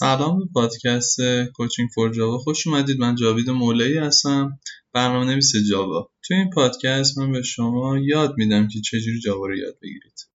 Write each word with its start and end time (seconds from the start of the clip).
سلام 0.00 0.38
به 0.38 0.44
پادکست 0.54 1.20
کوچینگ 1.54 1.88
فور 1.94 2.10
جاوا. 2.12 2.38
خوش 2.38 2.66
اومدید. 2.66 3.00
من 3.00 3.14
جاوید 3.14 3.50
مولایی 3.50 3.98
هستم. 3.98 4.58
برنامه 4.92 5.26
نویس 5.26 5.52
جاوا. 5.70 6.10
توی 6.24 6.36
این 6.36 6.50
پادکست 6.50 7.18
من 7.18 7.32
به 7.32 7.42
شما 7.42 7.98
یاد 7.98 8.34
میدم 8.36 8.68
که 8.68 8.80
چجوری 8.80 9.20
جاوا 9.20 9.46
رو 9.46 9.56
یاد 9.56 9.78
بگیرید. 9.82 10.26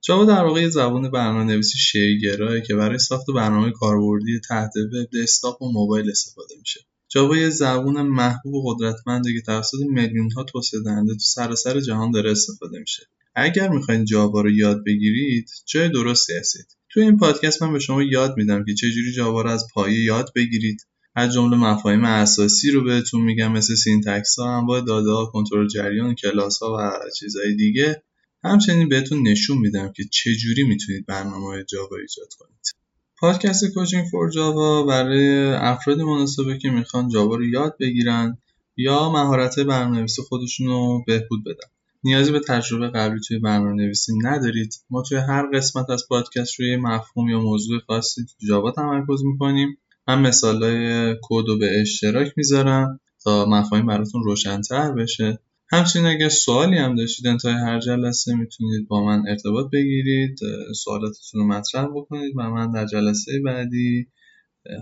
جاوا 0.00 0.24
در 0.24 0.44
واقع 0.44 0.68
زبان 0.68 1.10
برنامه 1.10 1.44
نویسی 1.44 1.78
شیگراه 1.78 2.60
که 2.60 2.74
برای 2.74 2.98
ساخت 2.98 3.26
برنامه 3.34 3.70
کاربردی 3.70 4.40
تحت 4.48 4.76
وب 4.76 5.22
دسکتاپ 5.22 5.62
و 5.62 5.72
موبایل 5.72 6.10
استفاده 6.10 6.54
میشه. 6.58 6.89
جاوا 7.12 7.36
یه 7.36 7.50
زبون 7.50 8.02
محبوب 8.02 8.54
و 8.54 8.74
قدرتمنده 8.74 9.32
که 9.32 9.40
توسط 9.40 9.78
میلیون 9.88 10.30
ها 10.30 10.44
توسعه 10.44 10.80
تو 11.06 11.18
سراسر 11.18 11.80
جهان 11.80 12.10
داره 12.10 12.30
استفاده 12.30 12.78
میشه. 12.78 13.06
اگر 13.34 13.68
می‌خواین 13.68 14.04
جاوا 14.04 14.40
رو 14.40 14.50
یاد 14.50 14.84
بگیرید 14.86 15.50
جای 15.66 15.88
درستی 15.88 16.32
هستید. 16.32 16.66
تو 16.92 17.00
این 17.00 17.16
پادکست 17.16 17.62
من 17.62 17.72
به 17.72 17.78
شما 17.78 18.02
یاد 18.02 18.36
میدم 18.36 18.64
که 18.64 18.74
چجوری 18.74 19.12
جاوا 19.12 19.42
رو 19.42 19.50
از 19.50 19.66
پایه 19.74 20.04
یاد 20.04 20.32
بگیرید. 20.36 20.86
از 21.14 21.34
جمله 21.34 21.56
مفاهیم 21.56 22.04
اساسی 22.04 22.70
رو 22.70 22.84
بهتون 22.84 23.20
میگم 23.20 23.52
مثل 23.52 23.74
syntax 23.74 24.38
ها 24.38 24.58
انواع 24.58 24.80
داده 24.80 25.10
ها 25.10 25.26
کنترل 25.26 25.68
جریان 25.68 26.14
کلاس 26.14 26.58
ها 26.58 26.76
و 26.78 27.10
چیزهای 27.18 27.54
دیگه. 27.54 28.02
همچنین 28.44 28.88
بهتون 28.88 29.28
نشون 29.28 29.58
میدم 29.58 29.92
که 29.96 30.04
چجوری 30.04 30.62
می‌تونید 30.62 31.06
برنامه 31.06 31.64
جاوا 31.64 31.96
ایجاد 31.96 32.28
کنید. 32.38 32.79
پادکست 33.20 33.64
Coaching 33.74 34.04
for 34.10 34.30
Java 34.30 34.82
برای 34.82 35.52
افراد 35.52 36.00
مناسبه 36.00 36.58
که 36.58 36.70
می‌خوان 36.70 37.08
جاوا 37.08 37.36
رو 37.36 37.44
یاد 37.44 37.76
بگیرن 37.80 38.38
یا 38.76 39.08
مهارت 39.08 39.58
برنامه‌نویسی 39.58 40.22
خودشون 40.22 40.66
رو 40.66 41.04
بهبود 41.06 41.44
بدن. 41.44 41.68
نیازی 42.04 42.32
به 42.32 42.40
تجربه 42.40 42.88
قبلی 42.88 43.20
توی 43.28 43.38
برنامه 43.38 43.72
نویسی 43.72 44.12
ندارید. 44.18 44.74
ما 44.90 45.02
توی 45.02 45.18
هر 45.18 45.46
قسمت 45.54 45.90
از 45.90 46.04
پادکست 46.08 46.60
روی 46.60 46.76
مفهوم 46.76 47.28
یا 47.28 47.40
موضوع 47.40 47.80
خاصی 47.86 48.24
تو 48.24 48.46
جاوا 48.48 48.70
تمرکز 48.70 49.24
می‌کنیم 49.24 49.78
من 50.08 50.20
مثالای 50.20 51.14
کد 51.22 51.48
رو 51.48 51.58
به 51.58 51.80
اشتراک 51.80 52.32
می‌ذارم 52.36 53.00
تا 53.24 53.46
مفاهیم 53.46 53.86
براتون 53.86 54.22
روشنتر 54.24 54.92
بشه. 54.92 55.38
همچنین 55.72 56.06
اگر 56.06 56.28
سوالی 56.28 56.78
هم 56.78 56.96
داشتید 56.96 57.26
انتهای 57.26 57.54
هر 57.54 57.80
جلسه 57.80 58.34
می‌تونید 58.34 58.88
با 58.88 59.04
من 59.04 59.28
ارتباط 59.28 59.70
بگیرید 59.72 60.38
سوالاتتون 60.84 61.40
رو 61.40 61.46
مطرح 61.46 61.86
بکنید 61.94 62.32
و 62.36 62.50
من 62.50 62.72
در 62.72 62.86
جلسه 62.86 63.40
بعدی 63.44 64.06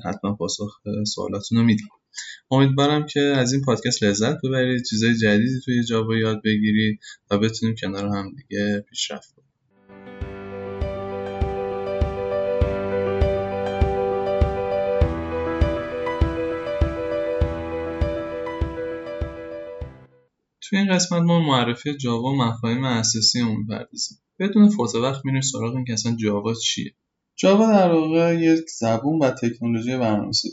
حتما 0.05 0.35
پاسخ 0.35 0.81
سوالاتون 1.15 1.59
رو 1.59 1.65
میدم. 1.65 1.87
امیدوارم 2.51 3.07
که 3.07 3.21
از 3.21 3.53
این 3.53 3.63
پادکست 3.63 4.03
لذت 4.03 4.37
ببرید 4.45 4.85
چیزای 4.91 5.17
جدیدی 5.17 5.61
توی 5.65 5.85
جاوا 5.85 6.17
یاد 6.17 6.43
بگیرید 6.45 7.01
و 7.31 7.39
بتونیم 7.39 7.75
کنار 7.75 8.07
هم 8.07 8.33
دیگه 8.37 8.85
پیشرفت 8.89 9.38
توی 20.69 20.79
این 20.79 20.95
قسمت 20.95 21.23
ما 21.23 21.41
معرفی 21.41 21.97
جاوا 21.97 22.35
مفاهیم 22.35 22.85
اساسی 22.85 23.41
اون 23.41 23.57
می‌پردازیم 23.57 24.19
بدون 24.39 24.69
فوت 24.69 24.95
وقت 24.95 25.25
میریم 25.25 25.41
سراغ 25.41 25.75
این 25.75 25.85
که 25.85 25.93
اصلا 25.93 26.17
جاوا 26.17 26.55
چیه. 26.55 26.95
جاوا 27.37 27.67
در 27.73 27.93
واقع 27.93 28.35
یک 28.41 28.71
زبون 28.79 29.19
و 29.19 29.31
تکنولوژی 29.31 29.97
برنامه‌نویسی 29.97 30.49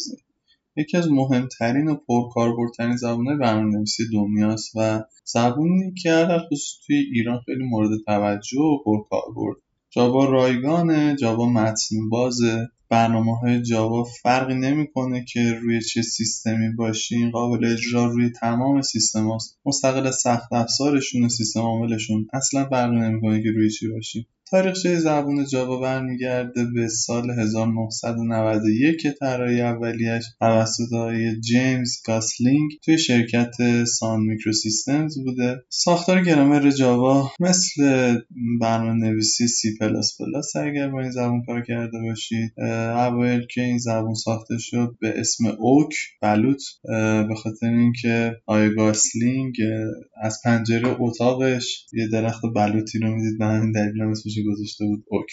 یکی 0.78 0.98
از 0.98 1.12
مهمترین 1.12 1.88
و 1.88 1.96
پرکاربردترین 1.96 2.96
زبانهای 2.96 3.38
برنامه‌نویسی 3.38 4.04
دنیاست 4.14 4.72
و 4.76 5.04
زبونی 5.24 5.94
که 5.94 6.10
در 6.10 6.40
خصوص 6.40 6.86
توی 6.88 6.96
ایران 6.96 7.42
خیلی 7.46 7.64
مورد 7.64 7.90
توجه 8.06 8.62
و 8.62 8.84
پرکاربرد. 8.84 9.58
جاوا 9.90 10.26
رایگانه 10.26 11.16
جاوا 11.16 11.50
متن 11.50 12.10
بازه 12.10 12.68
برنامه 12.96 13.38
های 13.40 13.62
جاوا 13.62 14.04
فرقی 14.04 14.56
نمی‌کنه 14.56 15.26
که 15.26 15.54
روی 15.62 15.82
چه 15.82 16.02
سیستمی 16.02 16.70
باشین 16.78 17.32
قابل 17.32 17.66
اجرا 17.66 18.06
روی 18.06 18.30
تمام 18.30 18.82
سیستم 18.82 19.28
هاست. 19.28 19.60
مستقل 19.66 20.12
سخت 20.12 20.54
افزارشون 20.54 21.28
سیستم 21.30 21.60
عاملشون 21.60 22.28
اصلا 22.34 22.66
فرقی 22.70 22.96
نمی‌کنه 22.96 23.44
که 23.44 23.52
روی 23.52 23.70
چی 23.70 23.88
باشین 23.88 24.26
تاریخچه 24.52 25.00
زبون 25.00 25.46
جاوا 25.46 25.80
برمیگرده 25.80 26.66
به 26.66 26.88
سال 26.88 27.30
1991 27.32 29.02
که 29.02 29.12
طراحی 29.12 29.62
اولیش 29.62 30.24
توسط 30.40 30.94
آقای 30.94 31.42
جیمز 31.42 31.92
گاسلینگ 32.08 32.72
توی 32.84 32.98
شرکت 32.98 33.84
Sun 33.86 34.22
Microsystems 34.22 35.18
بوده. 35.24 35.64
ساختار 35.70 36.22
گرامر 36.24 36.72
جاوا 36.72 37.32
مثل 37.40 38.16
برنامه 38.62 39.08
نویسی 39.08 39.48
سی 39.48 39.78
پلاس 39.80 40.18
پلاس 40.20 40.56
اگر 40.56 40.90
با 40.90 41.02
این 41.02 41.12
زبون 41.12 41.44
کار 41.46 41.62
کرده 41.62 42.00
باشید 42.02 42.52
اوایل 42.86 43.46
که 43.48 43.62
این 43.62 43.78
زبون 43.78 44.14
ساخته 44.14 44.58
شد 44.58 44.96
به 45.00 45.20
اسم 45.20 45.46
Oak 45.60 45.96
بلوط 46.22 46.64
به 47.28 47.36
خاطر 47.44 47.68
اینکه 47.68 48.36
آقای 48.46 48.76
گاسلینگ 48.76 49.54
از 50.22 50.38
پنجره 50.46 50.96
اتاقش 51.00 51.86
یه 51.94 52.08
درخت 52.08 52.42
بلوطی 52.56 53.00
رو 53.00 53.16
می‌دید 53.16 53.38
به 53.40 53.46
همین 53.46 53.72
دلیل 53.72 54.02
اسمش 54.02 54.34
گذاشته 54.48 54.86
بود 54.86 55.06
اوک. 55.08 55.28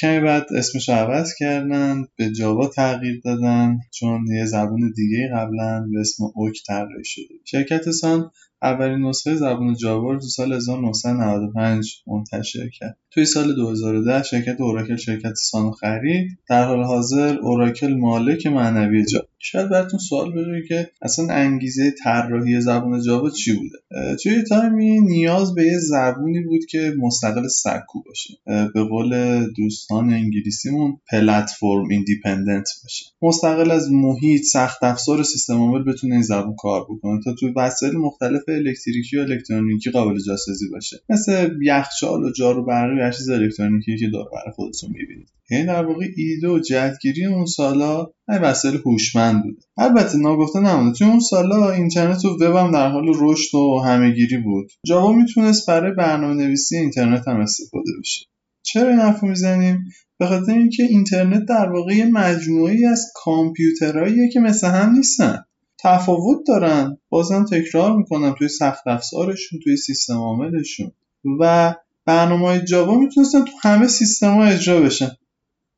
کمی 0.00 0.20
بعد 0.20 0.46
اسمش 0.56 0.88
رو 0.88 0.94
عوض 0.94 1.34
کردن 1.38 2.04
به 2.16 2.30
جاوا 2.32 2.68
تغییر 2.68 3.20
دادن 3.24 3.78
چون 3.90 4.26
یه 4.36 4.44
زبون 4.44 4.92
دیگه 4.96 5.30
قبلا 5.34 5.88
به 5.92 6.00
اسم 6.00 6.24
اوک 6.34 6.62
طراحی 6.66 7.04
شده. 7.04 7.34
شرکت 7.44 7.90
سان 7.90 8.30
اولین 8.64 9.06
نسخه 9.06 9.34
زبان 9.34 9.74
جاوا 9.74 10.12
رو 10.12 10.20
تو 10.20 10.26
سال 10.26 10.52
1995 10.52 12.02
منتشر 12.06 12.68
کرد. 12.68 12.98
توی 13.10 13.24
سال 13.24 13.54
2010 13.54 14.22
شرکت 14.22 14.60
اوراکل 14.60 14.96
شرکت 14.96 15.34
سان 15.34 15.70
خرید 15.72 16.38
در 16.48 16.64
حال 16.64 16.84
حاضر 16.84 17.38
اوراکل 17.38 17.94
مالک 17.94 18.46
معنوی 18.46 19.04
جاوا 19.04 19.26
شاید 19.38 19.70
براتون 19.70 19.98
سوال 19.98 20.32
بشه 20.32 20.68
که 20.68 20.90
اصلا 21.02 21.34
انگیزه 21.34 21.94
طراحی 22.04 22.60
زبان 22.60 23.02
جاوا 23.02 23.30
چی 23.30 23.52
بوده؟ 23.52 23.78
توی 24.22 24.42
time 24.42 24.88
ی 24.88 25.00
نیاز 25.00 25.54
به 25.54 25.64
یه 25.64 25.78
زبونی 25.78 26.40
بود 26.40 26.64
که 26.70 26.92
مستقل 26.98 27.48
سکو 27.48 28.02
باشه. 28.06 28.34
به 28.74 28.84
قول 28.84 29.44
دوستان 29.56 30.12
انگلیسیمون 30.12 30.96
platform 31.10 31.88
independent 31.90 32.68
باشه. 32.82 33.06
مستقل 33.22 33.70
از 33.70 33.92
محیط 33.92 34.42
سخت 34.42 34.84
افزار 34.84 35.22
سیستم 35.22 35.54
عامل 35.54 35.84
بتونه 35.84 36.14
این 36.14 36.22
زبون 36.22 36.54
کار 36.58 36.84
بکنه. 36.84 37.20
تا 37.24 37.34
توی 37.34 37.52
وسایل 37.56 37.96
مختلف 37.96 38.42
الکتریکی 38.54 39.16
و 39.16 39.20
الکترونیکی 39.20 39.90
قابل 39.90 40.18
جاسازی 40.26 40.68
باشه. 40.72 40.96
مثل 41.08 41.48
یخچال 41.62 42.24
و 42.24 42.32
جارو 42.32 42.64
برقی 42.64 43.00
و 43.00 43.10
چیز 43.10 43.28
الکترونیکی 43.28 43.96
که 43.96 44.06
دور 44.06 44.24
بر 44.32 44.50
خودتون 44.54 44.90
می‌بینید. 44.92 45.28
یعنی 45.50 45.66
در 45.66 45.84
واقع 45.84 46.06
ایده 46.16 46.48
و 46.48 46.58
جهتگیری 46.58 47.26
اون 47.26 47.46
سالا 47.46 48.06
این 48.28 48.38
وسایل 48.38 48.80
هوشمند 48.86 49.42
بوده. 49.42 49.62
البته 49.78 50.18
ناگفته 50.18 50.60
نمونه. 50.60 50.98
توی 50.98 51.06
اون 51.06 51.20
سالا 51.20 51.70
اینترنت 51.70 52.24
و 52.24 52.28
وب 52.28 52.56
هم 52.56 52.72
در 52.72 52.88
حال 52.88 53.12
رشد 53.20 53.54
و 53.54 53.80
همهگیری 53.86 54.36
بود. 54.36 54.70
جاوا 54.86 55.12
می‌تونست 55.12 55.66
برای 55.68 55.92
برنامه 55.94 56.34
نویسی 56.34 56.76
اینترنت 56.76 57.28
هم 57.28 57.40
استفاده 57.40 57.90
بشه. 58.00 58.26
چرا 58.62 58.88
این 58.88 58.98
حرف 58.98 59.22
می‌زنیم؟ 59.22 59.84
به 60.18 60.26
خاطر 60.26 60.52
اینکه 60.52 60.82
اینترنت 60.82 61.44
در 61.48 61.70
واقع 61.70 61.94
یه 61.94 62.04
مجموعی 62.04 62.86
از 62.86 63.12
کامپیوترهاییه 63.14 64.28
که 64.28 64.40
مثل 64.40 64.66
هم 64.66 64.92
نیستن. 64.92 65.38
تفاوت 65.84 66.38
دارن. 66.46 66.98
بازم 67.08 67.44
تکرار 67.44 67.96
می‌کنم 67.96 68.34
توی 68.38 68.48
سخت 68.48 68.86
افزارشون 68.86 69.60
توی 69.64 69.76
سیستم 69.76 70.16
عاملشون. 70.16 70.92
و 71.40 71.74
برنامه 72.06 72.46
های 72.46 72.64
جاوا 72.64 72.98
می‌تونستن 72.98 73.44
تو 73.44 73.50
همه 73.62 73.86
سیستم 73.86 74.34
ها 74.34 74.44
اجرا 74.44 74.80
بشن. 74.80 75.10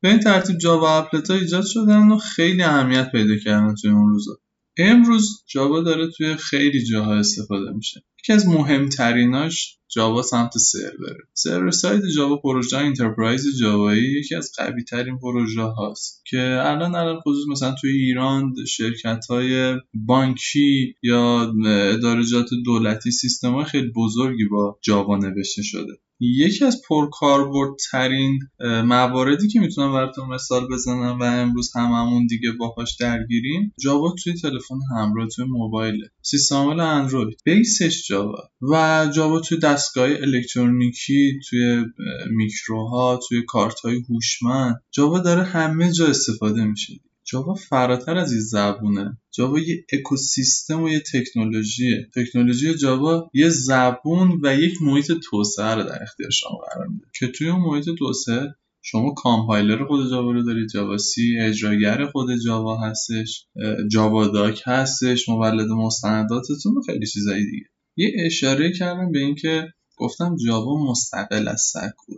به 0.01 0.09
این 0.09 0.19
ترتیب 0.19 0.57
جاوا 0.57 0.97
applet 0.97 1.31
ها 1.31 1.37
ایجاد 1.37 1.65
شدن 1.65 2.11
و 2.11 2.17
خیلی 2.17 2.63
اهمیت 2.63 3.11
پیدا 3.11 3.35
کردن 3.43 3.75
توی 3.81 3.91
اون 3.91 4.09
روزا. 4.09 4.31
امروز 4.77 5.43
جاوا 5.47 5.81
داره 5.81 6.07
توی 6.17 6.35
خیلی 6.35 6.83
جاها 6.83 7.15
استفاده 7.15 7.71
میشه. 7.71 8.03
یکی 8.27 8.33
از 8.33 8.47
مهمتریناش 8.47 9.77
جاوا 9.89 10.21
سمت 10.21 10.57
سروره 10.57 11.17
server 11.33 11.71
side 11.71 12.01
Java 12.15 12.37
پروژه 12.37 12.77
enterprise 12.77 13.59
جاوایی 13.59 14.19
یکی 14.19 14.35
از 14.35 14.51
قوی 14.57 14.83
ترین 14.83 15.19
پروژه 15.19 15.61
هاست 15.61 16.21
که 16.25 16.59
الان 16.63 16.95
الان 16.95 17.19
خصوص 17.19 17.47
مثلا 17.51 17.75
توی 17.81 17.91
ایران 17.91 18.53
شرکت 18.67 19.25
های 19.29 19.75
بانکی 19.93 20.95
یا 21.03 21.53
ادارجات 21.65 22.49
دولتی 22.65 23.11
سیستم 23.11 23.53
های 23.53 23.65
خیلی 23.65 23.91
بزرگی 23.95 24.45
با 24.45 24.79
جاوا 24.83 25.17
نوشته 25.17 25.61
شده. 25.63 25.93
یکی 26.19 26.65
از 26.65 26.81
پرکاربردترین 26.89 28.39
مواردی 28.61 29.47
که 29.47 29.59
می‌تونم 29.59 29.93
براتون 29.93 30.29
مثال 30.29 30.67
بزنم 30.71 31.19
و 31.19 31.23
امروز 31.23 31.71
هممون 31.75 32.27
دیگه 32.27 32.51
باهاش 32.51 32.95
درگیریم 32.99 33.73
جاوا 33.79 34.15
توی 34.23 34.33
تلفن 34.33 34.79
همراه 34.97 35.27
توی 35.27 35.45
موبایل 35.45 36.05
سیستم 36.21 36.55
عامل 36.55 36.79
اندروید. 36.79 37.41
بیسش 37.43 38.07
جاوا. 38.17 38.49
و 38.61 39.07
جاوا 39.15 39.39
توی 39.39 39.57
دستگاه 39.57 40.09
الکترونیکی 40.09 41.39
توی 41.49 41.85
میکروها 42.31 43.19
توی 43.27 43.41
کارت 43.47 43.79
های 43.79 44.01
هوشمند 44.09 44.81
جاوا 44.91 45.19
داره 45.19 45.43
همه 45.43 45.91
جا 45.91 46.07
استفاده 46.07 46.63
میشه. 46.65 46.93
جاوا 47.31 47.53
فراتر 47.53 48.17
از 48.17 48.31
این 48.31 48.41
زبونه. 48.41 49.17
جاوا 49.33 49.59
یه 49.59 49.85
اکوسیستم 49.93 50.83
و 50.83 50.89
یه 50.89 51.03
تکنولوژیه. 51.13 52.09
تکنولوژی 52.15 52.75
جاوا 52.75 53.29
یه 53.33 53.49
زبون 53.49 54.39
و 54.43 54.55
یک 54.55 54.81
محیط 54.81 55.11
توسعه 55.29 55.75
رو 55.75 55.83
در 55.83 56.03
اختیار 56.03 56.29
شما 56.29 56.57
قرار 56.71 56.87
میده. 56.87 57.05
که 57.19 57.27
توی 57.27 57.49
اون 57.49 57.61
محیط 57.61 57.85
توسعه 57.99 58.55
شما 58.81 59.13
کامپایلر 59.13 59.85
خود 59.85 60.09
جاوا 60.09 60.31
رو 60.31 60.43
دارید. 60.43 60.69
جاوا 60.69 60.97
سی 60.97 61.37
اجراگر 61.39 62.05
خود 62.05 62.27
جاوا 62.45 62.77
هستش. 62.77 63.47
Javadoc 63.91 64.61
هستش. 64.65 65.29
مولد 65.29 65.67
مستنداتتون 65.67 66.77
و 66.77 66.81
خیلی 66.81 67.07
چیزایی 67.07 67.45
دیگه. 67.51 67.65
یه 67.97 68.11
اشاره 68.25 68.71
کردم 68.71 69.11
به 69.11 69.19
اینکه 69.19 69.73
گفتم 69.97 70.35
جاوا 70.45 70.91
مستقل 70.91 71.47
از 71.47 71.61
سکو 71.61 72.13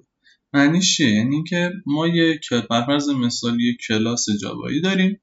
معنیش 0.53 0.97
چیه؟ 0.97 1.09
یعنی 1.09 1.35
اینکه 1.35 1.71
ما 1.85 2.07
یه 2.07 2.39
فرض 2.69 3.09
مثال 3.09 3.61
یه 3.61 3.77
کلاس 3.87 4.25
جاوایی 4.41 4.81
داریم 4.81 5.21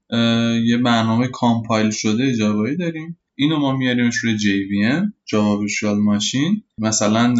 یه 0.65 0.77
برنامه 0.77 1.27
کامپایل 1.27 1.89
شده 1.89 2.35
جاوایی 2.35 2.77
داریم. 2.77 3.19
اینو 3.35 3.57
ما 3.59 3.77
میاریمش 3.77 4.15
روی 4.15 4.37
JVM 4.39 5.13
Java 5.25 5.57
Virtual 5.57 5.97
Machine 5.97 6.63
مثلا 6.77 7.33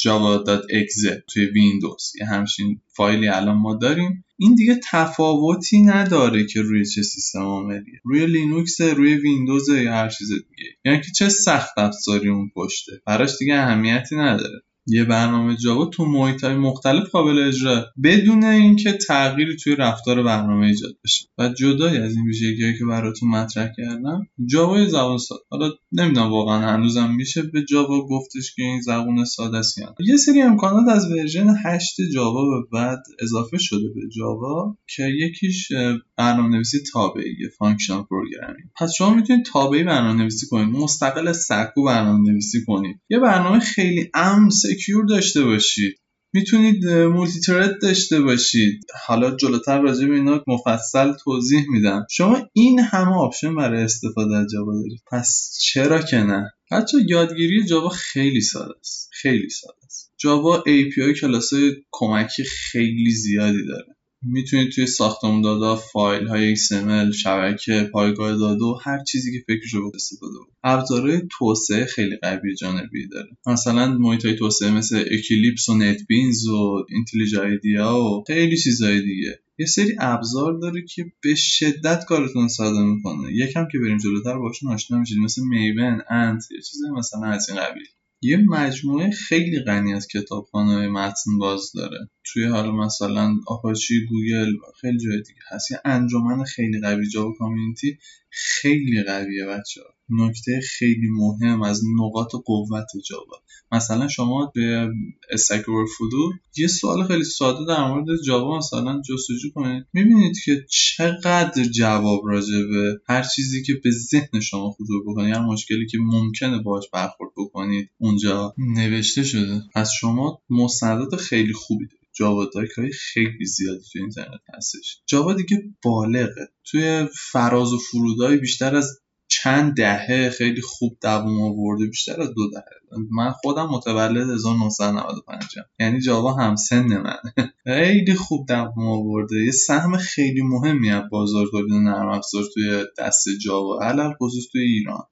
java.exe 0.00 1.22
توی 1.32 1.44
ویندوز. 1.44 2.12
یه 2.20 2.26
همچین 2.26 2.80
فایلی 2.96 3.28
الان 3.28 3.56
ما 3.56 3.74
داریم. 3.74 4.24
این 4.40 4.54
دیگه 4.54 4.80
تفاوتی 4.90 5.82
نداره 5.82 6.46
که 6.46 6.62
روی 6.62 6.86
چه 6.86 7.02
سیستم 7.02 7.42
عاملیه. 7.42 8.00
روی 8.04 8.26
لینوکس 8.26 8.80
روی 8.80 9.14
ویندوز 9.14 9.68
یا 9.68 9.92
هر 9.92 10.08
چیز 10.08 10.28
دیگه. 10.28 10.70
یعنی 10.84 11.00
که 11.00 11.10
چه 11.16 11.28
سخت 11.28 11.78
افزاری 11.78 12.28
اون 12.28 12.50
پشته. 12.56 12.92
براش 13.06 13.38
دیگه 13.38 13.54
اهمیتی 13.54 14.16
نداره. 14.16 14.62
یه 14.88 15.04
برنامه 15.04 15.56
جاوا 15.56 15.86
تو 15.86 16.04
محیط 16.04 16.44
های 16.44 16.54
مختلف 16.54 17.10
قابل 17.10 17.38
اجرا. 17.38 17.84
بدون 18.04 18.44
اینکه 18.44 18.92
تغییری 18.92 19.56
توی 19.56 19.76
رفتار 19.76 20.22
برنامه 20.22 20.66
ایجاد 20.66 20.96
بشه. 21.04 21.26
و 21.38 21.48
جدای 21.48 21.96
از 21.98 22.16
این 22.16 22.24
ویژگیهایی 22.26 22.78
که 22.78 22.84
براتون 22.84 23.28
مطرح 23.28 23.72
کردم 23.76 24.26
جاوا 24.46 24.86
زبان 24.86 25.18
ساده 25.18 25.40
حالا 25.50 25.70
نمی‌دونم 25.92 26.30
واقعا 26.30 26.72
هنوزم 26.72 27.14
میشه 27.14 27.42
به 27.42 27.64
جاوا 27.64 28.06
گفتش 28.06 28.54
که 28.54 28.62
این 28.62 28.80
زبان 28.80 29.24
ساده 29.24 29.58
است 29.58 29.78
یه 30.06 30.16
سری 30.16 30.42
امکانات 30.42 30.88
از 30.88 31.12
version 31.12 31.54
8 31.64 31.96
جاوا 32.14 32.44
به 32.44 32.66
بعد 32.72 33.02
اضافه 33.22 33.58
شده 33.58 33.88
به 33.94 34.00
جاوا 34.16 34.76
که 34.96 35.02
یکیش 35.02 35.68
برنامه 36.16 36.48
نویسی 36.48 36.78
تابعی 36.92 37.34
functional 37.58 38.02
programming 38.02 38.64
پس 38.80 38.92
شما 38.98 39.14
می‌تونید 39.14 39.44
تابعی 39.44 39.84
برنامه 39.84 40.20
نویسی 40.20 40.46
کنید. 40.46 40.76
مستقل 40.76 41.28
از 41.28 41.36
سکو 41.36 41.84
برنامه 41.84 42.30
نویسی 42.30 42.64
کنید. 42.64 43.00
یه 43.10 43.18
برنامه 43.18 43.60
خیلی 43.60 44.10
امن 44.14 44.50
secure 44.78 45.04
داشته 45.04 45.44
باشید. 45.44 45.94
می‌تونید 46.34 46.86
multi-thread 46.88 47.82
داشته 47.82 48.20
باشید. 48.20 48.80
حالا 49.06 49.36
جلوتر 49.36 49.80
راجع 49.80 50.06
به 50.06 50.14
اینا 50.14 50.44
مفصل 50.46 51.12
توضیح 51.24 51.64
میدم. 51.70 52.06
شما 52.10 52.48
این 52.52 52.80
همه 52.80 53.14
option 53.14 53.54
برای 53.54 53.82
استفاده 53.82 54.36
از 54.36 54.46
جاوا 54.52 54.72
دارید. 54.72 55.02
پس 55.10 55.58
چرا 55.62 56.02
که 56.02 56.16
نه؟ 56.16 56.50
حتی 56.72 56.96
یادگیری 57.08 57.66
جاوا 57.66 57.88
خیلی 57.88 58.40
ساده 58.40 58.74
است. 58.80 59.10
خیلی 59.12 59.50
ساده 59.50 59.78
است. 59.86 60.12
جاوا 60.18 60.64
API 60.66 61.20
کلاس 61.20 61.50
کمکی 61.90 62.44
خیلی 62.44 63.10
زیادی 63.10 63.66
داره. 63.66 63.97
می‌تونید 64.22 64.72
توی 64.72 64.86
ساختمون 64.86 65.40
داده 65.40 65.76
فایل 65.76 66.26
های 66.26 66.56
XML 66.56 67.16
شبکه 67.16 67.90
پایگاه 67.92 68.36
داده 68.36 68.64
و 68.64 68.78
هر 68.84 69.04
چیزی 69.04 69.32
که 69.32 69.44
فکرش 69.46 69.74
رو 69.74 69.92
استفاده 69.94 70.34
ابزارهای 70.64 71.20
توسعه 71.38 71.84
خیلی 71.84 72.16
قوی 72.16 72.54
جانبی 72.54 73.08
داره. 73.08 73.28
مثلا 73.46 73.98
محیط 73.98 74.26
های 74.26 74.36
توسعه 74.36 74.70
مثل 74.70 75.04
Eclipse 75.10 75.68
و 75.68 75.74
NetBeans 75.74 76.46
و 76.46 76.86
IntelliJ 76.88 77.36
IDEA 77.36 77.96
و 77.96 78.24
خیلی 78.26 78.56
چیزهای 78.56 79.00
دیگه. 79.00 79.40
یه 79.58 79.66
سری 79.66 79.96
ابزار 80.00 80.58
داره 80.58 80.84
که 80.94 81.12
به 81.22 81.34
شدت 81.34 82.04
کارتون 82.04 82.48
ساده 82.48 82.80
می‌کنه. 82.80 83.32
یکم 83.34 83.66
که 83.72 83.78
بریم 83.78 83.98
جلوتر 83.98 84.38
باشون 84.38 84.72
آشنا 84.72 84.98
میشید. 84.98 85.18
مثل 85.18 85.42
Maven 85.42 86.02
Ant 86.10 86.44
یه 86.50 86.60
چیزی 86.60 86.84
مثلا 86.98 87.26
از 87.26 87.50
این 87.50 87.60
قبیل. 87.60 87.86
یه 88.22 88.36
مجموعه 88.36 89.10
خیلی 89.10 89.60
غنی 89.60 89.94
از 89.94 90.08
کتابخانه 90.08 90.88
متن 90.88 91.38
باز 91.38 91.72
داره. 91.74 92.10
توی 92.24 92.44
حالا 92.44 92.72
مثلا 92.72 93.34
آپاچی 93.46 94.06
گوگل 94.06 94.52
و 94.52 94.72
خیلی 94.80 94.98
جای 94.98 95.16
دیگه 95.22 95.40
هست. 95.50 95.70
یه 95.70 95.80
انجمن 95.84 96.44
خیلی 96.44 96.80
قوی 96.80 97.08
Java 97.08 97.32
community 97.38 97.98
خیلی 98.30 99.02
قویه 99.02 99.46
بچه 99.46 99.80
ها 99.80 99.98
نکته 100.10 100.60
خیلی 100.60 101.08
مهم 101.10 101.62
از 101.62 101.82
نقاط 102.00 102.30
قوت 102.44 102.86
جاوا. 103.08 103.36
مثلا 103.72 104.08
شما 104.08 104.52
به 104.54 104.88
Stack 105.30 105.64
Overflow 105.98 106.32
یه 106.56 106.66
سوال 106.66 107.06
خیلی 107.06 107.24
ساده 107.24 107.66
در 107.68 107.88
مورد 107.88 108.06
جاوا 108.26 108.58
مثلا 108.58 109.02
جستجو 109.08 109.50
کنید. 109.54 109.86
می‌بینید 109.92 110.36
که 110.44 110.66
چقدر 110.70 111.64
جواب 111.64 112.20
راجع 112.26 112.62
به 112.70 113.00
هر 113.08 113.22
چیزی 113.22 113.62
که 113.62 113.72
به 113.84 113.90
ذهن 113.90 114.40
شما 114.40 114.70
خطور 114.70 115.02
بکنید 115.06 115.34
هر 115.34 115.44
مشکلی 115.44 115.86
که 115.86 115.98
ممکنه 116.00 116.62
باهاش 116.62 116.84
برخورد 116.92 117.30
بکنید 117.36 117.90
اونجا 117.98 118.54
نوشته 118.58 119.22
شده. 119.22 119.62
پس 119.74 119.90
شما 120.00 120.42
مستندات 120.50 121.16
خیلی 121.16 121.52
خوبی 121.52 121.86
دارید. 121.86 121.97
Javadoc 122.18 122.70
های 122.70 122.92
خیلی 122.92 123.46
زیادی 123.46 123.84
توی 123.92 124.00
اینترنت 124.00 124.40
هستش. 124.54 125.00
جاوا 125.06 125.32
دیگه 125.32 125.62
بالغه. 125.82 126.48
توی 126.64 127.06
فراز 127.32 127.72
و 127.72 127.78
فرودهای 127.78 128.36
بیشتر 128.36 128.76
از 128.76 129.00
چند 129.28 129.76
دهه 129.76 130.30
خیلی 130.30 130.60
خوب 130.60 130.98
دووم 131.02 131.40
آورده 131.42 131.86
بیشتر 131.86 132.20
از 132.20 132.34
دو 132.34 132.50
دهه. 132.50 132.98
من 133.10 133.30
خودم 133.30 133.66
متولد 133.66 134.30
1995 134.30 135.44
یعنی 135.80 136.00
جاوا 136.00 136.32
هم 136.34 136.56
سن 136.56 136.86
من. 136.86 137.18
خیلی 137.64 138.14
خوب 138.14 138.46
دووم 138.48 138.88
آورده. 138.88 139.44
یه 139.44 139.50
سهم 139.50 139.96
خیلی 139.96 140.42
مهمی 140.42 140.90
از 140.90 141.02
بازار 141.10 141.46
تولید 141.50 141.72
نرم 141.72 142.08
افزار 142.08 142.44
توی 142.54 142.84
دست 142.98 143.24
جاوا 143.44 143.80
علل 143.82 144.12
خصوص 144.22 144.44
توی 144.52 144.62
ایران. 144.62 145.04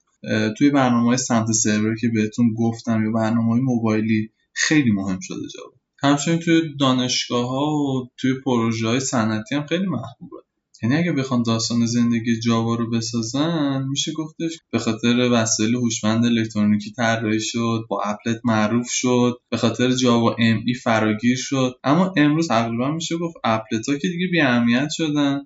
توی 0.58 0.70
برنامه 0.70 1.06
های 1.06 1.16
سمت 1.16 1.52
سرور 1.52 1.96
که 1.96 2.08
بهتون 2.08 2.54
گفتم 2.54 3.04
یا 3.04 3.10
برنامه 3.12 3.52
های 3.52 3.60
موبایلی 3.60 4.30
خیلی 4.52 4.90
مهم 4.90 5.18
شده 5.22 5.48
جاوا. 5.54 5.75
همچنین 6.02 6.38
توی 6.38 6.76
دانشگاه 6.80 7.48
ها 7.48 7.72
و 7.72 8.10
توی 8.16 8.40
پروژه 8.44 8.88
های 8.88 9.00
صنعتی 9.00 9.54
هم 9.54 9.66
خیلی 9.66 9.86
محبوبه. 9.86 10.36
یعنی 10.82 10.96
اگه 10.96 11.12
بخوان 11.12 11.42
داستان 11.42 11.86
زندگی 11.86 12.40
جاوا 12.40 12.74
رو 12.74 12.90
بسازن 12.90 13.84
میشه 13.88 14.12
گفتش 14.12 14.58
به 14.72 14.78
خاطر 14.78 15.28
وسایل 15.32 15.74
هوشمند 15.74 16.24
الکترونیکی 16.24 16.92
طراحی 16.92 17.40
شد 17.40 17.84
با 17.88 18.02
اپلت 18.02 18.40
معروف 18.44 18.86
شد 18.90 19.38
به 19.50 19.56
خاطر 19.56 19.90
جاوا 19.90 20.36
ام 20.38 20.62
ای 20.66 20.74
فراگیر 20.74 21.36
شد. 21.36 21.74
اما 21.84 22.12
امروز 22.16 22.48
تقریبا 22.48 22.90
میشه 22.90 23.16
گفت 23.16 23.36
اپلت 23.44 23.88
ها 23.88 23.98
که 23.98 24.08
دیگه 24.08 24.26
بی 24.32 24.40
اهمیت 24.40 24.88
شدن. 24.90 25.40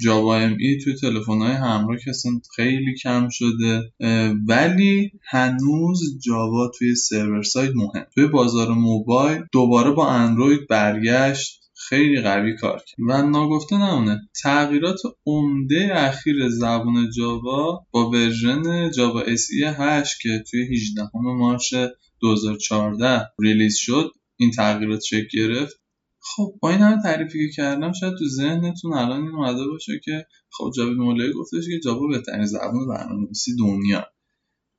جاوا 0.00 0.36
ام 0.36 0.56
ای 0.60 0.78
توی 0.84 0.94
تلفن 0.94 1.38
های 1.38 1.52
همراه 1.52 1.98
که 2.04 2.12
خیلی 2.56 2.94
کم 3.02 3.28
شده. 3.30 3.92
ولی 4.48 5.10
هنوز 5.28 6.18
جاوا 6.26 6.70
توی 6.78 6.94
سرور 6.94 7.42
سایت 7.42 7.70
مهم. 7.74 8.06
توی 8.14 8.26
بازار 8.26 8.68
موبایل 8.68 9.42
دوباره 9.52 9.90
با 9.90 10.10
اندروید 10.10 10.68
برگشت. 10.68 11.65
خیلی 11.88 12.20
قوی 12.20 12.56
کار 12.56 12.78
کرد. 12.78 12.96
و 13.08 13.22
ناگفته 13.22 13.76
نمونه. 13.76 14.28
تغییرات 14.42 15.00
عمده 15.26 15.90
اخیر 15.94 16.48
زبان 16.48 17.10
جاوا 17.16 17.86
با 17.90 18.10
version 18.10 18.90
جاوا 18.90 19.20
ای 19.20 19.64
8 19.64 20.20
که 20.22 20.44
توی 20.50 20.62
18 20.74 21.02
March 21.14 21.74
2014 22.20 23.26
release 23.40 23.76
شد 23.76 24.10
این 24.36 24.50
تغییرات 24.50 25.00
شکل 25.04 25.28
گرفت. 25.32 25.76
خب 26.20 26.54
با 26.62 26.70
این 26.70 26.78
همه 26.78 27.02
تعریفی 27.02 27.38
که 27.38 27.54
کردم 27.56 27.92
شاید 27.92 28.14
تو 28.18 28.28
ذهنتون 28.28 28.94
الان 28.94 29.22
این 29.22 29.34
اومده 29.34 29.66
باشه 29.66 30.00
که 30.04 30.26
خب 30.50 30.70
جاوید 30.76 30.96
مولایی 30.98 31.32
گفتش 31.32 31.64
که 31.64 31.80
جاوا 31.84 32.06
بهترین 32.06 32.46
زبان 32.46 32.88
برنامه‌نویسی 32.88 33.56
دنیا. 33.58 34.06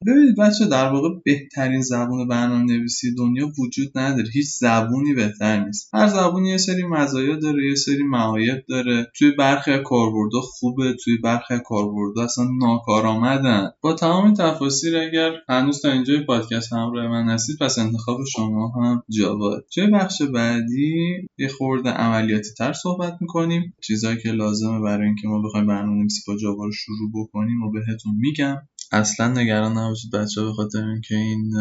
ببینید 0.06 0.36
بچه 0.36 0.66
در 0.66 0.90
واقع 0.94 1.10
بهترین 1.26 1.82
زبون 1.82 2.28
برنامه 2.28 2.64
نویسی 2.64 3.16
دنیا 3.16 3.52
وجود 3.60 3.98
نداره. 3.98 4.30
هیچ 4.34 4.48
زبونی 4.48 5.14
بهتر 5.14 5.66
نیست. 5.66 5.90
هر 5.94 6.08
زبونی 6.08 6.50
یه 6.50 6.58
سری 6.58 6.84
مزایا 6.84 7.36
داره 7.36 7.68
یه 7.70 7.76
سری 7.76 8.04
معایب 8.04 8.66
داره. 8.70 9.12
توی 9.16 9.32
برخی 9.32 9.78
کاربردها 9.84 10.42
خوبه 10.42 10.94
توی 11.04 11.18
برخی 11.18 11.54
کاربردها 11.66 12.24
اصلا 12.24 12.46
ناکارآمدن. 12.62 13.72
با 13.82 13.94
تمام 13.94 14.34
تفاصیل 14.34 14.96
اگر 14.96 15.32
هنوز 15.50 15.82
تا 15.82 15.92
اینجای 15.92 16.26
پادکست 16.26 16.74
همراه 16.74 17.08
من 17.08 17.30
هستید 17.30 17.58
پس 17.62 17.80
انتخاب 17.80 18.18
شما 18.32 18.68
هم 18.68 19.04
جاوا 19.18 19.62
توی 19.74 19.88
بخش 19.88 20.22
بعدی 20.22 21.28
یه 21.38 21.48
خورده 21.48 21.90
عملیاتی 21.90 22.50
تر 22.58 22.74
صحبت 22.74 23.18
می‌کنیم. 23.22 23.74
چیزهایی 23.82 24.18
که 24.18 24.32
لازمه 24.32 24.80
برای 24.82 25.08
اینکه 25.08 25.28
ما 25.28 25.42
بخوایم 25.42 25.68
برنامه 25.68 26.00
نویسی 26.00 26.22
با 26.28 26.38
جاوا 26.38 26.66
رو 26.66 26.72
شروع 26.72 27.12
بکنیم 27.14 27.64
و 27.64 27.72
بهتون 27.72 28.14
میگم. 28.20 28.58
اصلا 28.92 29.28
نگران 29.28 29.78
نباشید 29.78 30.12
بچه 30.12 30.44
به 30.44 30.54
خاطر 30.54 30.86
اینکه 30.88 31.16
این 31.16 31.52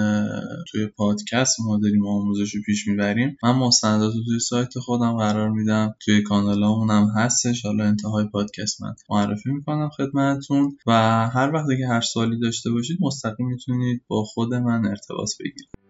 توی 0.71 0.87
پادکست 0.87 1.61
ما 1.61 1.79
داریم 1.79 2.07
آموزش 2.07 2.55
رو 2.55 2.63
پیش 2.67 2.89
می‌بریم. 2.89 3.37
من 3.43 3.53
مستندات 3.53 4.15
رو 4.15 4.25
توی 4.25 4.39
سایت 4.39 4.79
خودم 4.79 5.17
قرار 5.17 5.51
میدم. 5.51 5.95
توی 6.01 6.23
کانال 6.23 6.63
هم 6.91 7.09
هستش. 7.17 7.67
حالا 7.67 7.85
انتهای 7.85 8.25
پادکست 8.25 8.83
من 8.83 8.95
معرفی 9.11 9.51
می‌کنم 9.51 9.89
خدمتتون. 9.89 10.77
و 10.87 10.93
هر 11.29 11.51
وقتی 11.55 11.77
که 11.77 11.87
هر 11.87 12.01
سوالی 12.01 12.39
داشته 12.41 12.71
باشید 12.71 12.99
مستقیم 13.01 13.47
می‌تونید 13.47 14.03
با 14.09 14.25
خود 14.25 14.55
من 14.55 14.87
ارتباط 14.87 15.31
بگیرید. 15.41 15.86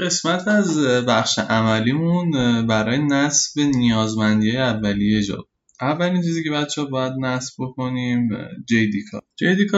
قسمت 0.00 0.48
از 0.48 0.78
بخش 0.78 1.38
عملیمون 1.38 2.30
برای 2.66 2.98
نصب 2.98 3.60
نیازمندی 3.60 4.56
اولیه 4.56 5.22
جا. 5.22 5.44
اولین 5.80 6.22
چیزی 6.22 6.44
که 6.44 6.50
بچه 6.50 6.80
ها 6.80 6.86
باید 6.86 7.12
نصب 7.20 7.54
بکنیم 7.58 8.28
JDK 8.72 9.18
JDK 9.42 9.72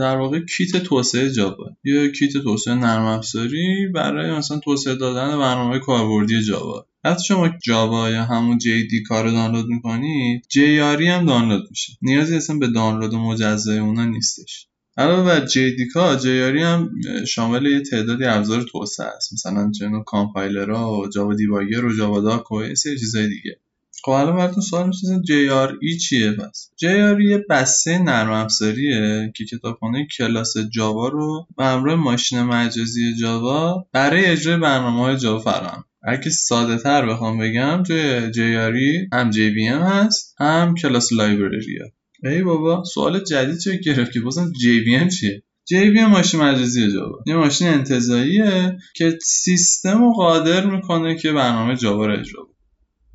در 0.00 0.16
واقع 0.16 0.40
کیت 0.56 0.76
توسعه 0.76 1.30
جاوا. 1.30 1.64
یا 1.84 2.08
کیت 2.08 2.32
توسعه 2.32 2.74
نرم 2.74 3.04
افزاری 3.04 3.86
برای 3.94 4.30
مثلا 4.30 4.58
توسعه 4.58 4.94
دادن 4.94 5.38
برنامه 5.38 5.78
کاربردی 5.78 6.42
جاوا. 6.42 6.86
وقتی 7.04 7.24
شما 7.24 7.48
جاوا 7.64 8.10
یا 8.10 8.24
همون 8.24 8.58
JDK 8.58 9.10
رو 9.10 9.30
دانلود 9.30 9.66
می‌کنید 9.66 10.46
JRE 10.52 11.02
هم 11.02 11.26
دانلود 11.26 11.66
میشه. 11.70 11.92
نیازی 12.02 12.36
اصلا 12.36 12.58
به 12.58 12.66
دانلود 12.66 13.14
مجزای 13.14 13.78
اونا 13.78 14.04
نیستش. 14.04 14.66
علاوه 14.96 15.24
بر 15.24 15.46
JDK 15.46 16.22
JRE 16.22 16.62
هم 16.62 16.90
شامل 17.28 17.66
یه 17.66 17.80
تعدادی 17.80 18.24
ابزار 18.24 18.62
توسعه 18.62 19.06
است. 19.06 19.32
مثلا 19.32 19.70
چنو 19.78 20.02
کامپایلرها 20.02 20.98
و 20.98 21.08
جاوا 21.08 21.34
دیباگر 21.34 21.84
و 21.84 21.96
جاوا 21.96 22.20
داک 22.20 22.52
و 22.52 22.74
سری 22.74 22.98
چیزای 22.98 23.28
دیگه. 23.28 23.58
خب 24.04 24.10
الان 24.10 24.36
براتون 24.36 24.62
سوال 24.62 24.86
میشه 24.86 25.06
JRE 25.06 26.02
چیه 26.02 26.32
پس؟ 26.32 26.70
JRE 26.84 27.20
یه 27.30 27.44
بسته 27.50 27.98
نرم 27.98 28.32
افزاریه 28.32 29.32
که 29.36 29.44
کتابخانه 29.44 30.06
کلاس 30.18 30.56
جاوا 30.58 31.08
رو 31.08 31.46
به 31.56 31.64
همراه 31.64 31.94
ماشین 31.94 32.42
مجازی 32.42 33.14
جاوا 33.20 33.86
برای 33.92 34.24
اجرای 34.24 34.56
برنامه 34.56 35.00
های 35.00 35.16
جاوا 35.16 35.38
فراهم 35.38 35.84
اگه 36.02 36.30
ساده 36.30 36.76
تر 36.76 37.06
بخوام 37.06 37.38
بگم 37.38 37.82
توی 37.82 38.32
JRE 38.32 39.08
هم 39.12 39.30
JVM 39.30 39.82
هست 39.82 40.34
هم 40.38 40.74
کلاس 40.74 41.12
لایبرری 41.12 41.78
ای 42.22 42.42
بابا 42.42 42.84
سوال 42.84 43.24
جدید 43.24 43.58
شکل 43.58 43.76
گرفت 43.76 44.12
که 44.12 44.20
بازم 44.20 44.52
JVM 44.52 45.08
چیه؟ 45.18 45.42
JVM 45.72 46.00
ماشین 46.10 46.40
مجازی 46.40 46.92
جاوا. 46.92 47.18
یه 47.26 47.34
ماشین 47.34 47.68
انتزاعیه 47.68 48.78
که 48.96 49.18
سیستم 49.22 49.98
رو 50.04 50.12
قادر 50.12 50.66
می‌کنه 50.66 51.16
که 51.16 51.32
برنامه 51.32 51.76
جاوا 51.76 52.06
رو 52.06 52.20
اجرا 52.20 52.48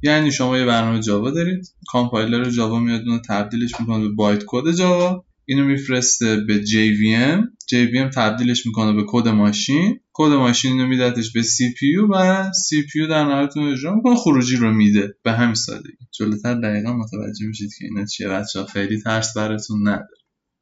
یعنی 0.04 0.32
شما 0.32 0.58
یه 0.58 0.66
برنامه 0.66 1.00
جاوا 1.00 1.32
دارید 1.32 1.68
کامپایلر 1.88 2.50
جاوا 2.50 2.80
میاد 2.80 3.02
اونو 3.02 3.20
تبدیلش 3.30 3.72
می‌کنه 3.80 4.00
به 4.00 4.10
bytecode 4.10 4.72
جاوا. 4.72 5.24
اینو 5.50 5.66
میفرسته 5.66 6.36
به 6.36 6.62
JVM 6.64 7.44
JVM 7.74 8.16
تبدیلش 8.16 8.66
می‌کنه 8.66 8.94
به 8.94 9.04
کد 9.08 9.28
ماشین. 9.28 10.00
کد 10.14 10.32
ماشین 10.32 10.72
اینو 10.72 10.88
میدتش 10.88 11.32
به 11.32 11.44
CPU 11.44 12.10
و 12.12 12.44
CPU 12.52 13.10
در 13.10 13.24
نهایت 13.24 13.58
اجرا 13.58 13.96
می‌کنه. 13.96 14.16
خروجی 14.16 14.56
رو 14.56 14.74
میده. 14.74 15.16
به 15.24 15.32
همین 15.32 15.56
سادگی. 15.56 16.08
جلوتر 16.12 16.54
دقیقا 16.54 16.94
متوجه 16.94 17.48
میشید 17.48 17.70
که 17.80 17.86
اینا 17.86 18.06
چیه 18.06 18.28
بچه 18.28 18.64
خیلی 18.64 19.02
ترس 19.02 19.38
براتون 19.38 19.88
نداره. 19.88 20.18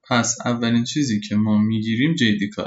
پس 0.10 0.38
اولین 0.46 0.84
چیزی 0.84 1.20
که 1.20 1.36
ما 1.36 1.58
می‌گیریم 1.58 2.15
JDK 2.15 2.63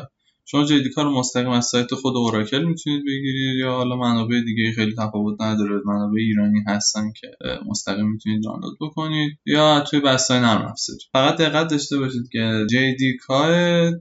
شما 0.50 0.66
JDK 0.66 0.96
رو 0.96 1.10
مستقیم 1.18 1.48
از 1.48 1.66
سایت 1.66 1.94
خود 1.94 2.16
اوراکل 2.16 2.64
می‌تونید 2.64 3.02
بگیرید 3.06 3.56
یا 3.60 3.72
حالا 3.72 3.96
منابع 3.96 4.40
دیگه 4.40 4.72
خیلی 4.72 4.94
تفاوت 4.98 5.40
نداره؟ 5.40 5.80
منابع 5.86 6.18
ایرانی 6.20 6.60
هستن 6.66 7.12
که 7.20 7.30
مستقیم 7.66 8.10
می‌تونید 8.10 8.42
دانلود 8.44 8.78
بکنید 8.80 9.32
یا 9.46 9.80
توی 9.80 10.00
بستای 10.00 10.40
نرم 10.40 10.66
افزاری؟ 10.66 10.98
فقط 11.12 11.36
دقت 11.36 11.70
داشته 11.70 11.98
باشید 11.98 12.28
که 12.32 12.66
JDK 12.72 13.32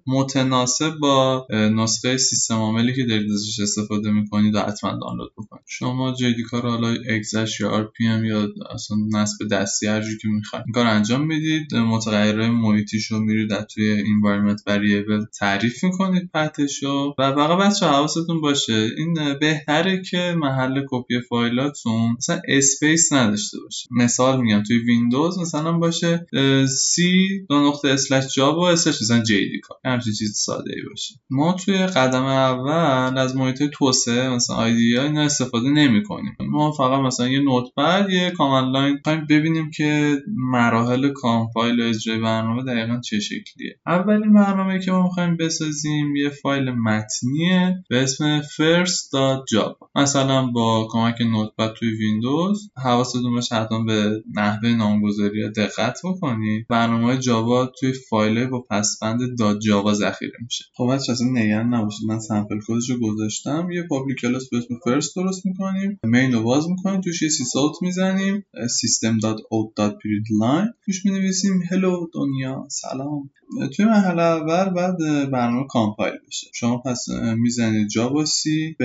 متناسب 0.07 0.97
با 1.01 1.47
نسخه 1.51 2.17
سیستم 2.17 2.55
عاملی 2.55 2.95
که 2.95 3.05
دارید 3.05 3.31
ازش 3.31 3.59
استفاده 3.59 4.11
می‌کنید 4.11 4.55
و 4.55 4.59
حتما 4.59 4.89
دانلود 4.89 5.31
بکنید. 5.37 5.63
شما 5.67 6.15
JDK 6.15 6.53
رو 6.53 6.69
حالا 6.69 6.95
اگزش 7.09 7.59
یا 7.59 7.83
RPM 7.83 8.25
یا 8.25 8.47
اصلا 8.73 8.97
نصب 9.13 9.47
دستی 9.51 9.87
هر 9.87 10.01
که 10.01 10.27
می‌خواید 10.27 10.65
این 10.67 10.73
کار 10.73 10.85
انجام 10.85 11.27
بدید 11.27 11.75
متغیرهای 11.75 12.49
محیطیش 12.49 13.05
رو 13.11 13.19
میرید 13.19 13.53
توی 13.63 14.03
environment 14.03 14.59
variable 14.69 15.29
تعریف 15.39 15.83
می‌کنید. 15.83 16.29
path 16.37 16.82
شو 16.82 17.15
و 17.19 17.33
فقط 17.33 17.57
بچه 17.57 17.85
حواستون 17.85 18.41
باشه. 18.41 18.89
این 18.97 19.13
بهتره 19.41 20.01
که 20.01 20.35
محل 20.37 20.83
کپی 20.89 21.21
فایلاتون 21.29 22.15
مثلا 22.17 22.41
space 22.47 23.13
نداشته 23.13 23.57
باشه. 23.63 23.89
مثال 23.91 24.41
میگم 24.41 24.63
توی 24.63 24.77
ویندوز 24.77 25.39
مثلا 25.39 25.71
باشه 25.71 26.27
C 26.67 27.45
دو 27.49 27.67
نقطه 27.67 27.89
slash 27.89 28.35
جاوا 28.35 28.69
slash 28.69 29.01
مثلا 29.01 29.23
JDK. 29.23 29.77
همچین 29.85 30.13
چیز 30.13 30.37
ساده 30.37 30.71
ای 30.75 30.81
باشه. 30.89 31.15
ما 31.29 31.53
توی 31.53 31.77
قدم 31.77 32.23
اول 32.25 33.17
از 33.17 33.35
محیط 33.35 33.63
توسعه 33.63 34.29
مثلا 34.29 34.55
IDEA 34.55 35.03
اینا 35.03 35.21
استفاده 35.21 35.69
نمی 35.69 36.03
کنیم 36.03 36.35
ما 36.39 36.71
فقط 36.71 36.99
مثلا 36.99 37.27
یه 37.27 37.39
Notepad 37.39 38.09
یه 38.09 38.31
command 38.31 38.73
line 38.73 38.99
ببینیم 39.29 39.71
که 39.71 40.17
مراحل 40.51 41.09
کامپایل 41.09 41.81
اجرای 41.81 42.19
برنامه 42.19 42.63
دقیقا 42.63 43.01
چه 43.05 43.19
شکلیه. 43.19 43.79
اولین 43.87 44.33
برنامه 44.33 44.79
که 44.79 44.91
ما 44.91 45.03
می‌خوایم 45.03 45.37
بسازیم 45.37 46.15
یه 46.15 46.26
فایل 46.29 46.71
متنیه 46.71 47.83
به 47.89 48.03
اسم 48.03 48.41
first.java 48.41 49.87
مثلا 49.95 50.47
با 50.47 50.87
کمک 50.91 51.21
Notepad 51.21 51.73
توی 51.73 51.89
ویندوز 51.89 52.69
حواستون 52.83 53.33
باشه 53.33 53.55
حتما 53.55 53.83
به 53.83 54.23
نحوه 54.35 54.69
نامگذاری 54.69 55.49
دقت 55.49 55.99
بکنید 56.03 56.65
برنامه 56.69 57.17
جاوا 57.17 57.65
توی 57.65 57.93
فایل 58.09 58.45
با 58.45 58.65
پسوند 58.69 59.19
.java 59.39 59.93
ذخیره 59.93 60.33
میشه. 60.43 60.65
خب 60.77 60.87
بچه 60.91 61.11
اصلا 61.11 61.27
نگران 61.31 61.73
نباشید. 61.73 62.07
من 62.07 62.19
sample 62.19 62.59
کدش 62.67 62.89
رو 62.89 62.99
گذاشتم. 62.99 63.71
یه 63.71 63.83
public 63.89 64.17
class 64.17 64.49
به 64.49 64.57
اسم 64.57 64.75
first 64.75 65.13
درست 65.15 65.45
می‌کنیم. 65.45 65.99
main 66.03 66.33
رو 66.33 66.43
باز 66.43 66.69
می‌کنیم. 66.69 67.01
توش 67.01 67.21
یه 67.21 67.29
sysout 67.29 67.75
می‌زنیم. 67.81 68.45
system.out.println 68.55 70.67
توش 70.85 71.05
می‌نویسیم. 71.05 71.61
Hello 71.71 72.09
دنیا. 72.13 72.67
سلام. 72.69 73.29
توی 73.75 73.85
مرحله 73.85 74.21
اول 74.21 74.69
باید 74.69 74.97
برنامه 75.31 75.65
compile. 75.69 76.16
بشه 76.27 76.47
شما 76.53 76.77
پس 76.77 77.05
می‌زنید 77.37 77.87
جاوا 77.87 78.25
سی 78.25 78.75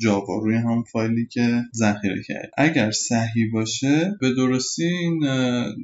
جاوا. 0.00 0.38
روی 0.38 0.56
هم 0.56 0.84
فایلی 0.92 1.26
که 1.26 1.62
ذخیره 1.74 2.22
کرد 2.26 2.50
اگر 2.58 2.90
صحیح 2.90 3.52
باشه 3.52 4.16
به 4.20 4.34
درستی 4.34 4.84
این 4.84 5.20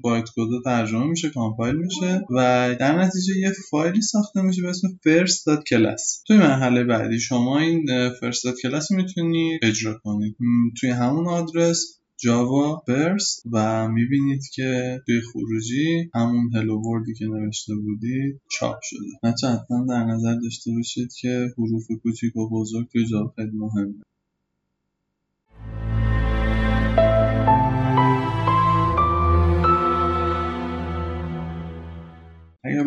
bytecode 0.02 0.64
ترجمه 0.64 1.06
میشه 1.06 1.30
compile 1.30 1.76
میشه 1.76 2.20
و 2.30 2.36
در 2.80 3.02
نتیجه 3.02 3.38
یه 3.38 3.52
فایلی 3.70 4.02
ساخته 4.02 4.42
میشه 4.42 4.62
به 4.62 4.68
اسم 4.68 4.88
first.class 4.88 6.24
توی 6.26 6.36
مرحله 6.38 6.84
بعدی 6.84 7.20
شما 7.20 7.58
این 7.58 7.86
first.class 8.10 8.90
می‌تونید 8.90 9.60
اجرا 9.64 10.00
کنید 10.04 10.36
توی 10.80 10.90
همون 10.90 11.28
آدرس 11.28 12.01
java 12.22 12.82
First 12.88 13.42
و 13.52 13.88
می‌بینید 13.88 14.42
که 14.54 15.00
توی 15.06 15.20
خروجی 15.32 16.10
همون 16.14 16.50
Hello 16.56 16.82
World 16.82 17.09
ی 17.09 17.14
که 17.14 17.26
نوشته 17.26 17.74
بودید 17.74 18.40
چاپ 18.50 18.78
شده. 18.82 19.06
البته 19.22 19.46
حتما 19.46 19.86
در 19.88 20.04
نظر 20.04 20.34
داشته 20.34 20.70
باشید 20.72 21.08
که 21.20 21.48
حروف 21.58 21.86
کوچیک 22.02 22.36
و 22.36 22.48
بزرگ 22.50 22.88
توی 22.92 23.06
جاوا 23.06 23.32
خیلی 23.36 23.50
مهمه. 23.54 23.94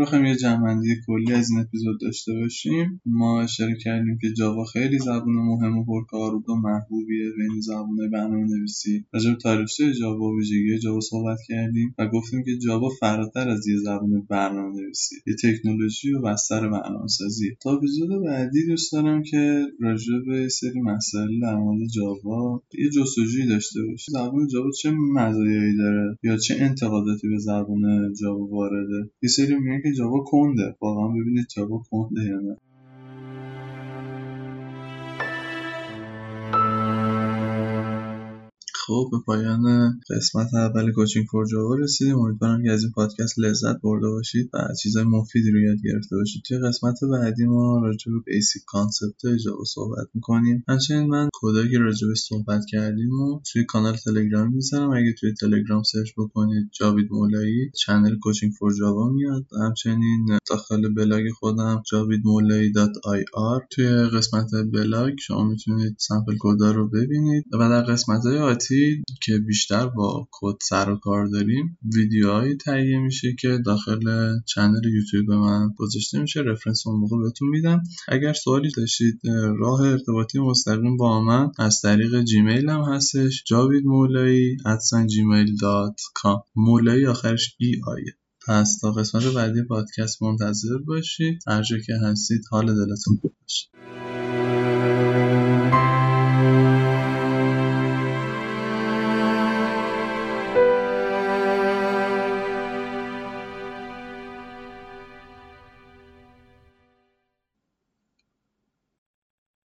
بخوایم 0.05 0.25
یه 0.25 0.35
جمعندی 0.35 0.95
کلی 1.07 1.33
از 1.33 1.49
این 1.49 1.59
اپیزود 1.59 1.99
داشته 2.01 2.33
باشیم. 2.33 3.01
ما 3.05 3.41
اشاره 3.41 3.77
کردیم 3.83 4.17
که 4.21 4.33
جاوا 4.37 4.65
خیلی 4.65 4.99
زبون 4.99 5.35
مهم 5.35 5.77
و 5.77 5.85
پرکاربرد 5.85 6.49
و 6.49 6.55
محبوبیه 6.55 7.29
بین 7.37 7.61
زبونهای 7.61 8.09
برنامه 8.09 8.47
نویسی 8.47 9.05
راجع 9.13 9.29
به 9.29 9.35
تاریخچه 9.35 9.93
جاوا 9.93 10.25
و 10.25 10.37
ویژگی 10.37 10.79
جاوا 10.79 10.99
صحبت 10.99 11.37
کردیم 11.47 11.95
و 11.97 12.07
گفتیم 12.07 12.43
که 12.43 12.57
جاوا 12.57 12.89
فراتر 12.89 13.49
از 13.49 13.67
یه 13.67 13.77
زبون 13.77 14.27
برنامه 14.29 14.81
نویسی 14.81 15.15
یه 15.27 15.35
تکنولوژی 15.43 16.13
و 16.13 16.21
بستر 16.21 16.69
برنامه 16.69 17.07
سازی 17.07 17.57
تا 17.61 17.71
اپیزود 17.77 18.23
بعدی 18.25 18.65
دوست 18.67 18.91
دارم 18.91 19.23
که 19.23 19.65
راجع 19.79 20.13
به 20.27 20.49
سری 20.49 20.81
مسائل 20.81 21.39
در 21.41 21.55
مورد 21.55 21.87
جاوا 21.95 22.63
یه 22.79 22.89
جستجویی 22.89 23.47
داشته 23.47 23.79
باشیم. 23.89 24.13
زبون 24.13 24.47
جاوا 24.47 24.71
چه 24.81 24.91
مزایایی 24.91 25.77
داره 25.77 26.17
یا 26.23 26.37
چه 26.37 26.55
انتقاداتی 26.59 27.27
به 27.27 27.37
زبون 27.37 28.13
جاوا 28.21 28.45
وارده؟ 28.45 29.09
یه 29.21 29.29
سری 29.29 29.55
میگن 29.55 29.81
که 29.81 29.91
جاوا 29.97 30.23
کنده. 30.27 30.77
واقعا 30.81 31.07
ببینید 31.07 31.47
جاوا 31.55 31.83
کنده 31.91 32.23
یا 32.23 32.39
نه. 32.39 32.57
خب 38.87 39.09
به 39.11 39.17
پایان 39.25 39.65
قسمت 40.09 40.53
اول 40.53 40.91
Coaching 40.91 41.25
for 41.31 41.45
Java 41.51 41.75
رسیدیم. 41.75 42.19
امیدوارم 42.19 42.63
که 42.63 42.71
از 42.71 42.83
این 42.83 42.91
پادکست 42.91 43.39
لذت 43.39 43.81
برده 43.83 44.07
باشید 44.07 44.49
و 44.53 44.57
چیزای 44.81 45.03
مفیدی 45.03 45.51
رو 45.51 45.59
یاد 45.59 45.77
گرفته 45.83 46.15
باشید. 46.15 46.41
توی 46.47 46.57
قسمت 46.57 46.99
بعدی 47.11 47.45
ما 47.45 47.79
راجع 47.83 48.11
به 48.11 48.19
basic 48.25 48.61
concept 48.67 49.27
جاوا 49.45 49.63
صحبت 49.63 50.07
می‌کنیم. 50.13 50.63
همچنین 50.67 51.09
من 51.09 51.29
کدایی 51.33 51.71
که 51.71 51.77
راجع 51.77 52.07
به 52.07 52.15
صحبت 52.15 52.65
کردیم 52.71 53.19
و 53.19 53.41
توی 53.51 53.65
کانال 53.65 53.95
تلگرام 53.95 54.53
می‌ذارم. 54.53 54.91
اگه 54.91 55.13
توی 55.19 55.33
تلگرام 55.33 55.83
search 55.83 56.09
بکنید 56.17 56.69
جاوید 56.79 57.07
مولایی 57.11 57.71
channel 57.85 58.15
Coaching 58.19 58.51
for 58.59 58.73
Java 58.79 59.09
میاد. 59.09 59.45
همچنین 59.65 60.37
داخل 60.49 60.93
بلاگ 60.93 61.23
خودم 61.39 61.83
آر. 63.33 63.61
توی 63.71 63.87
قسمت 63.87 64.49
بلاگ 64.73 65.13
شما 65.19 65.43
می‌تونید 65.43 65.95
sample 65.99 66.35
کدا 66.39 66.71
رو 66.71 66.89
ببینید. 66.89 67.45
و 67.53 67.57
در 67.57 67.81
قسمت 67.81 68.25
های 68.25 68.37
آتی 68.37 68.74
نویسی 68.75 69.03
که 69.21 69.37
بیشتر 69.37 69.87
با 69.87 70.27
کد 70.31 70.55
سر 70.61 70.89
و 70.89 70.95
کار 70.95 71.25
داریم 71.25 71.77
ویدیوهایی 71.95 72.57
تهیه 72.57 72.99
میشه 72.99 73.35
که 73.39 73.59
داخل 73.65 74.29
channel 74.45 74.85
یوتیوب 74.85 75.31
من 75.31 75.69
گذاشته 75.77 76.19
میشه 76.19 76.41
reference 76.41 76.87
اون 76.87 76.99
موقع 76.99 77.17
بهتون 77.23 77.49
میدم. 77.49 77.83
اگر 78.07 78.33
سوالی 78.33 78.71
داشتید 78.77 79.21
راه 79.59 79.81
ارتباطی 79.81 80.39
مستقیم 80.39 80.97
با 80.97 81.21
من 81.21 81.51
از 81.59 81.81
طریق 81.81 82.23
جیمیل 82.23 82.69
هم 82.69 82.81
هستش 82.81 83.43
جاوید 83.47 83.85
مولایی 83.85 84.57
جیمیل 85.07 85.57
دات 85.61 86.01
کام 86.13 86.41
مولایی 86.55 87.05
آخرش 87.05 87.55
ای 87.59 87.81
آیه 87.87 88.13
پس 88.47 88.77
تا 88.81 88.91
قسمت 88.91 89.23
بعدی 89.23 89.63
پادکست 89.63 90.23
منتظر 90.23 90.77
باشید. 90.77 91.39
هر 91.47 91.61
جا 91.61 91.77
که 91.77 91.93
هستید 92.03 92.41
حال 92.51 92.65
دلتون 92.65 93.17
خوب 93.21 93.33
باشه. 93.41 94.04